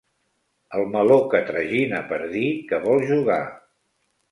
[0.79, 3.41] El meló que tragina per dir que vol jugar.